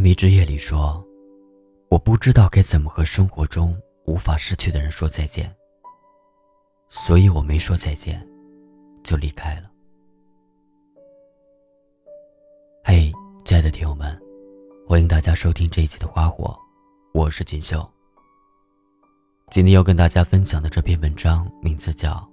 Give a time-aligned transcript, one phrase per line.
[0.00, 1.06] 迷之夜里说
[1.90, 5.54] ：“我不知道该怎么和生活中无法失去的人说再见，
[6.88, 8.26] 所以我没说再见，
[9.04, 9.70] 就离开了。”
[12.82, 13.12] 嘿，
[13.44, 14.18] 亲爱的听友们，
[14.88, 16.46] 欢迎大家收听这一期的《花火》，
[17.12, 17.86] 我是锦绣。
[19.50, 22.14] 今天要跟大家分享的这篇文章名字叫《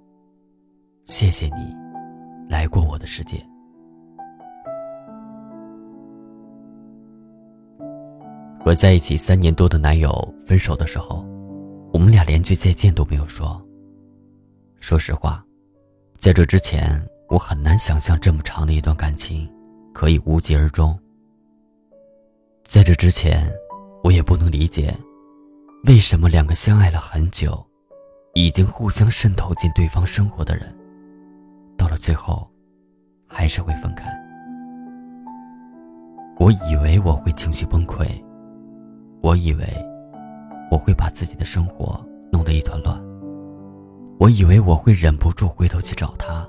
[1.04, 1.76] 谢谢你
[2.48, 3.36] 来过我的世界》。
[8.68, 10.12] 和在一起三年多的男友
[10.44, 11.24] 分手的时候，
[11.90, 13.66] 我们俩连句再见都没有说。
[14.78, 15.42] 说实话，
[16.18, 19.50] 在这之前，我很难想象这么长的一段感情
[19.94, 20.94] 可以无疾而终。
[22.62, 23.50] 在这之前，
[24.04, 24.94] 我也不能理解，
[25.84, 27.66] 为什么两个相爱了很久，
[28.34, 30.76] 已经互相渗透进对方生活的人，
[31.74, 32.46] 到了最后，
[33.26, 34.14] 还是会分开。
[36.38, 38.06] 我以为我会情绪崩溃。
[39.20, 39.66] 我以为
[40.70, 42.98] 我会把自己的生活弄得一团乱，
[44.18, 46.48] 我以为我会忍不住回头去找他，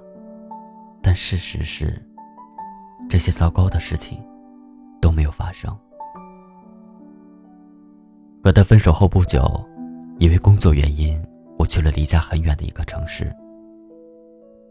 [1.02, 2.00] 但事实是，
[3.10, 4.20] 这些糟糕的事情
[5.02, 5.76] 都没有发生。
[8.44, 9.44] 和他分手后不久，
[10.18, 11.22] 因为工作原因，
[11.58, 13.34] 我去了离家很远的一个城市。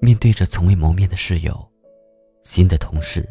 [0.01, 1.69] 面对着从未谋面的室友、
[2.45, 3.29] 新的同事，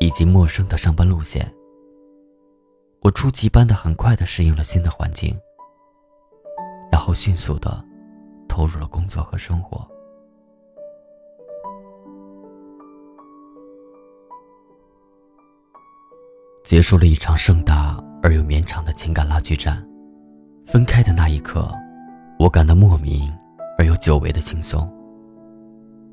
[0.00, 1.50] 以及陌生的上班路线。
[3.06, 5.32] 我出奇般的很快的适应了新的环境，
[6.90, 7.80] 然后迅速的
[8.48, 9.88] 投入了工作和生活。
[16.64, 19.88] 结束了一场盛大而又绵长的情感拉锯战，
[20.66, 21.72] 分开的那一刻，
[22.40, 23.32] 我感到莫名
[23.78, 24.92] 而又久违的轻松。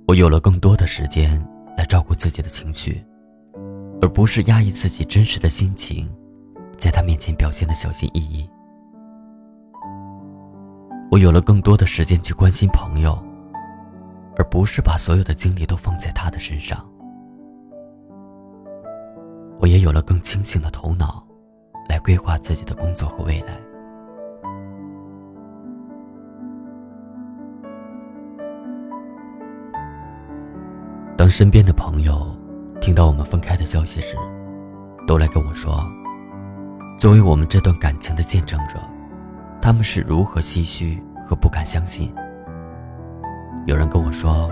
[0.08, 1.44] 我有了更多的时间
[1.76, 3.04] 来照顾自己的情绪，
[4.00, 6.08] 而不是压抑自己真实的心情。
[6.84, 8.46] 在他面前表现的小心翼翼，
[11.10, 13.18] 我有了更多的时间去关心朋友，
[14.36, 16.86] 而不是把所有的精力都放在他的身上。
[19.62, 21.26] 我也有了更清醒的头脑，
[21.88, 23.58] 来规划自己的工作和未来。
[31.16, 32.28] 当身边的朋友
[32.82, 34.18] 听到我们分开的消息时，
[35.08, 35.82] 都来跟我说。
[37.04, 38.80] 作为我们这段感情的见证者，
[39.62, 42.10] 他们是如何唏嘘和不敢相信。
[43.66, 44.50] 有人跟我说：“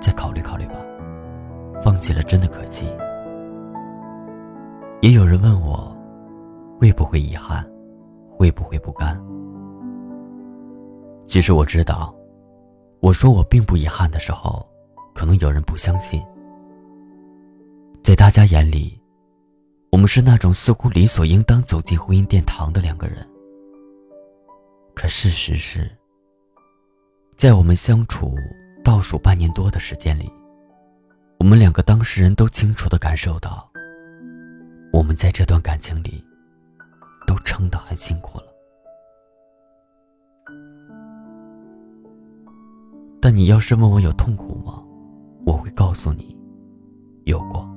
[0.00, 0.76] 再考虑考虑吧，
[1.82, 2.86] 放弃了真的可惜。”
[5.02, 5.94] 也有人问我
[6.80, 7.62] ：“会不会遗憾？
[8.38, 9.14] 会不会不甘？”
[11.28, 12.14] 其实我知道，
[13.00, 14.66] 我说我并不遗憾的时候，
[15.14, 16.22] 可能有人不相信。
[18.02, 18.98] 在大家眼里。
[19.94, 23.24] 我们是那种似乎理所应当走进婚姻殿堂的两个人，
[24.92, 25.88] 可事实是，
[27.36, 28.34] 在我们相处
[28.82, 30.28] 倒数半年多的时间里，
[31.38, 33.70] 我们两个当事人都清楚的感受到，
[34.92, 36.24] 我们在这段感情里
[37.24, 38.46] 都撑得很辛苦了。
[43.20, 44.82] 但你要是问我有痛苦吗？
[45.46, 46.36] 我会告诉你，
[47.26, 47.73] 有过。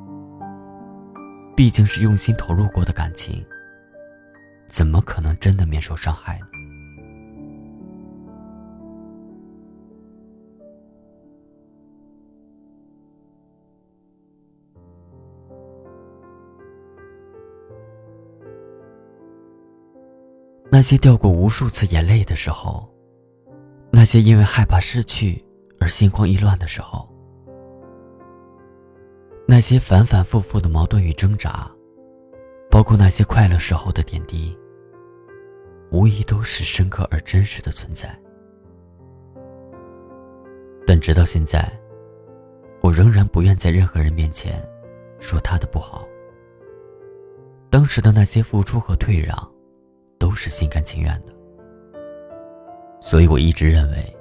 [1.57, 3.44] 毕竟是用心投入过的感情，
[4.68, 6.45] 怎么可能真的免受伤害呢？
[20.69, 22.88] 那些掉过无数次眼泪的时候，
[23.90, 25.44] 那些因为害怕失去
[25.79, 27.16] 而心慌意乱的时候。
[29.50, 31.72] 那些反反复复的矛盾与挣扎，
[32.69, 34.56] 包括那些快乐时候的点滴，
[35.90, 38.13] 无疑都是深刻而真实的存在。
[40.85, 41.72] 但直到现在，
[42.81, 44.62] 我仍然不愿在任何人面前
[45.22, 46.05] 说他的不好。
[47.70, 49.35] 当时的那些付出和退让，
[50.20, 51.34] 都是心甘情愿的。
[53.00, 54.17] 所以我一直认为，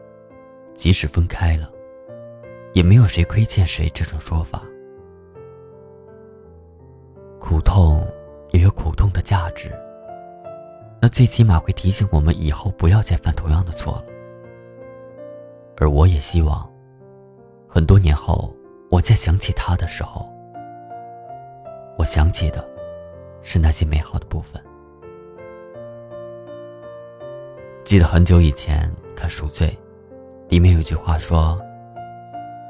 [0.75, 1.69] 即使分开了，
[2.75, 4.62] 也没有谁亏欠谁这种说法。
[7.38, 8.06] 苦痛
[8.50, 9.70] 也有苦痛的价值，
[11.00, 14.04] 那最起码会提醒我们以后不要再犯同样的错了。
[15.78, 16.68] 而我也希望，
[17.68, 18.52] 很多年后
[18.90, 20.28] 我再想起他的时候，
[21.98, 22.66] 我想起的
[23.42, 24.60] 是那些美好的部分。
[27.84, 29.68] 记得很久以前看《赎罪》，
[30.50, 31.60] 里面有句话说：“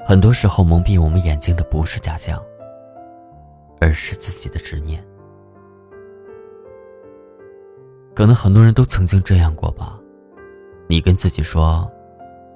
[0.04, 2.42] 很多时候蒙蔽我们眼睛的不是假象。”
[3.80, 5.06] 而是自己的执念。
[8.14, 10.00] 可能很多人都曾经这样过吧。
[10.88, 11.90] 你跟自己说，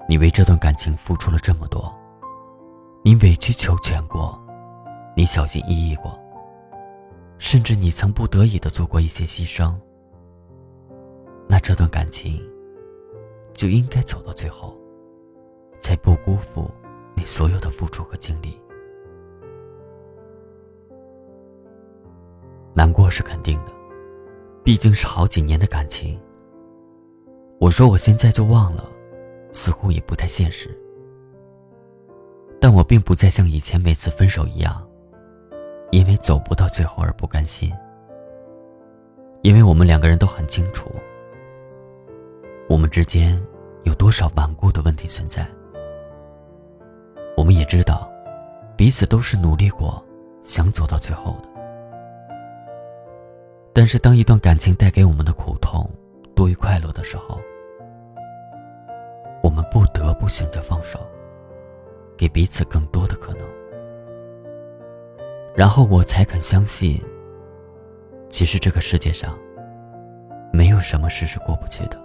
[0.08, 1.92] 你为这段感情付出了这么多，
[3.04, 4.40] 你委曲求全过，
[5.16, 6.18] 你小心翼翼过，
[7.38, 9.74] 甚至你曾不得已的做过一些牺牲。
[11.48, 12.40] 那这段感情
[13.52, 14.78] 就应该走到最后，
[15.80, 16.70] 才不辜负
[17.16, 18.56] 你所有的付出和精力。
[22.90, 23.66] 难过是肯定的。
[24.64, 26.20] 毕竟是好几年的感情。
[27.60, 28.84] 我说我现在就忘了，
[29.52, 30.76] 似乎也不太现实。
[32.60, 34.84] 但我并不再像以前每次分手一样，
[35.92, 37.72] 因为走不到最后而不甘心。
[39.42, 40.90] 因为我们两个人都很清楚，
[42.68, 43.40] 我们之间
[43.84, 45.48] 有多少顽固的问题存在。
[47.36, 48.10] 我们也知道，
[48.76, 50.04] 彼此都是努力过，
[50.42, 51.49] 想走到最后的。
[53.72, 55.88] 但是，当一段感情带给我们的苦痛
[56.34, 57.40] 多于快乐的时候，
[59.42, 60.98] 我们不得不选择放手，
[62.16, 63.46] 给彼此更多的可能。
[65.54, 67.00] 然后我才肯相信，
[68.28, 69.38] 其实这个世界上
[70.52, 71.98] 没有什么事是过不去的。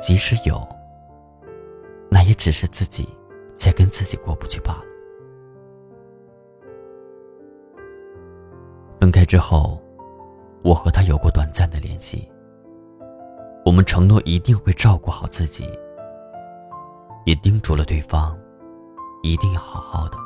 [0.00, 0.66] 即使有，
[2.08, 3.06] 那也只是自己
[3.56, 4.84] 在跟自己过不去罢了。
[8.98, 9.80] 分开之后。
[10.62, 12.30] 我和他有过短暂的联系，
[13.64, 15.66] 我们承诺一定会照顾好自己，
[17.24, 18.38] 也叮嘱了对方，
[19.22, 20.16] 一定要好好的。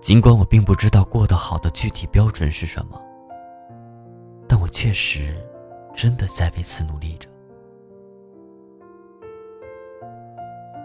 [0.00, 3.00] 尽管我并不知道过得好的具体标准是什么，
[4.46, 5.34] 但我确实
[5.96, 7.28] 真的在为此努力着。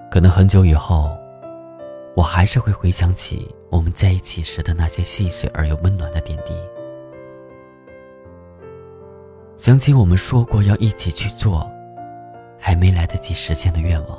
[0.09, 1.15] 可能很久以后，
[2.15, 6.53] 我还是会回想起我们在一起时的那些细碎而又温暖的点滴。
[9.59, 11.69] 想起我们说过要一起去做，
[12.57, 14.17] 还没来得及实现的愿望。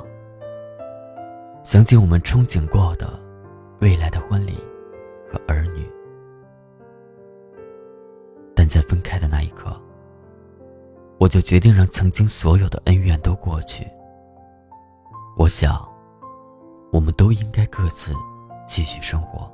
[1.63, 3.19] 想起我们憧憬过的
[3.79, 4.53] 未来的婚礼
[5.27, 5.83] 和儿女，
[8.55, 9.75] 但在分开的那一刻，
[11.17, 13.83] 我就决定让曾经所有的恩怨都过去。
[15.35, 15.83] 我想，
[16.91, 18.13] 我们都应该各自
[18.67, 19.51] 继续生活。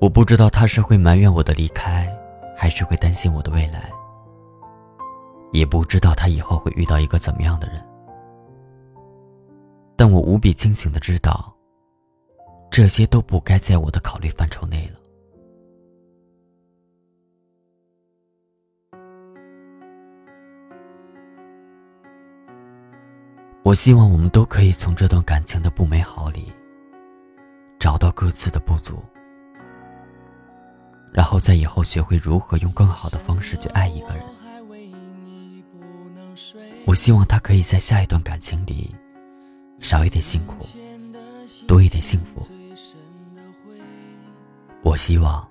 [0.00, 2.06] 我不知道他是会埋怨我的离开，
[2.56, 3.90] 还是会担心我的未来。
[5.52, 7.84] 也不知道他以后会遇到一个怎么样的人。
[9.96, 11.54] 但我无比清醒的知道，
[12.70, 15.00] 这些都不该在我的考虑范畴内了。
[23.62, 26.52] 我希望我们都可以从这段感情的不美好里，
[27.80, 29.02] 找到各自的不足。
[31.12, 34.22] 然后在以后学会如何用更好的方式去爱一个人。
[36.84, 38.94] 我希望他可以在下一段感情里
[39.80, 40.54] 少一点辛苦，
[41.66, 42.46] 多一点幸福。
[44.82, 45.48] 我希望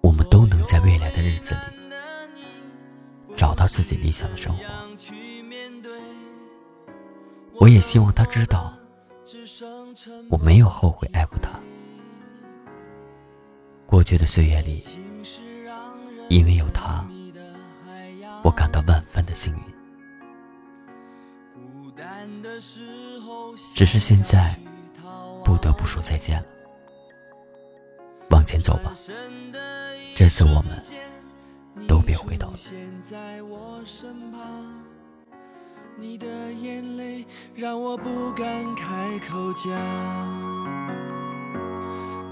[0.00, 1.60] 我们都能在未来的日子里
[3.34, 4.62] 找到自己理想的生活。
[7.58, 8.72] 我也希望他知道
[10.28, 11.50] 我没有后悔爱过他。
[13.94, 14.82] 过去的岁月里，
[16.28, 17.06] 因为有他，
[18.42, 19.62] 我感到万分的幸运。
[23.76, 24.58] 只是现在，
[25.44, 26.46] 不得不说再见了。
[28.30, 28.92] 往前走吧，
[30.16, 30.82] 这次我们
[31.86, 32.56] 都别回头了。
[35.96, 37.24] 你的眼泪
[37.54, 40.63] 让我不敢开口讲。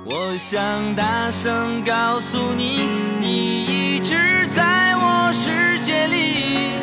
[0.05, 2.89] 我想大声告诉你，
[3.21, 6.81] 你一直在我世界里。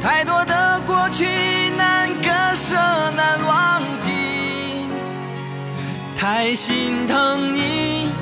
[0.00, 1.26] 太多的过去
[1.76, 2.76] 难割舍，
[3.16, 4.12] 难忘记。
[6.16, 8.12] 太心疼你，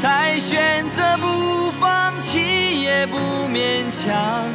[0.00, 3.18] 才选择不放弃，也不
[3.52, 4.48] 勉强。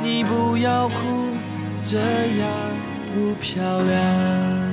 [0.00, 1.28] 你不要哭，
[1.84, 2.48] 这样
[3.14, 4.71] 不漂亮。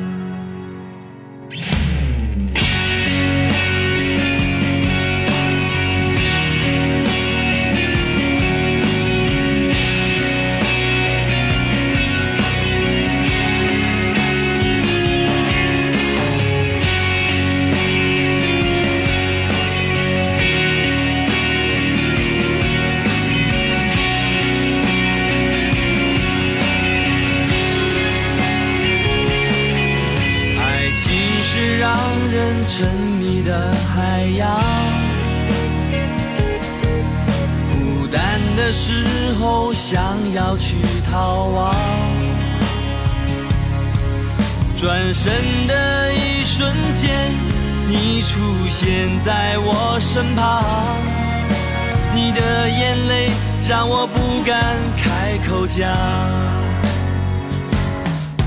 [38.55, 40.77] 的时候想要去
[41.09, 41.75] 逃亡，
[44.75, 45.33] 转身
[45.67, 47.31] 的一瞬间，
[47.87, 50.63] 你出现在我身旁，
[52.13, 53.31] 你的眼泪
[53.67, 55.89] 让我不敢开口讲，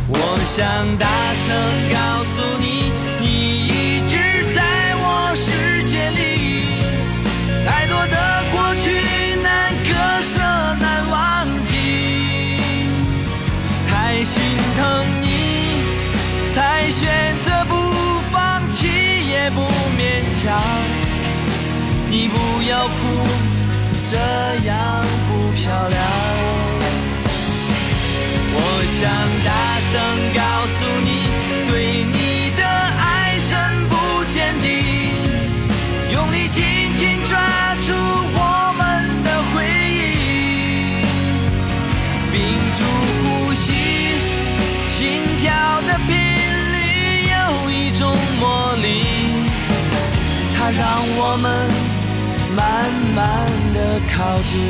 [0.08, 0.14] 我
[0.46, 1.54] 想大声
[1.92, 2.92] 告诉，你
[24.12, 24.76] 这样
[25.26, 25.96] 不漂亮。
[28.54, 28.56] 我
[28.92, 29.00] 想
[29.42, 29.50] 大
[29.88, 29.92] 声
[30.36, 31.08] 告诉你，
[31.70, 31.72] 对
[32.04, 33.48] 你的爱深
[33.88, 33.92] 不
[34.34, 34.64] 见底，
[36.12, 36.60] 用力紧
[36.94, 37.40] 紧抓
[37.86, 37.88] 住
[38.36, 38.38] 我
[38.76, 38.80] 们
[39.24, 41.08] 的回忆，
[42.34, 42.36] 屏
[42.76, 42.84] 住
[43.24, 43.66] 呼吸，
[44.90, 45.48] 心跳
[45.86, 46.12] 的频
[46.74, 46.76] 率
[47.32, 48.86] 有一种魔力，
[50.54, 50.82] 它让
[51.16, 51.48] 我们
[52.56, 54.60] 慢慢的靠近。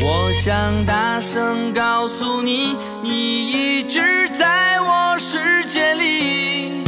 [0.00, 6.84] 我想大声告诉你，你一直在我世界里。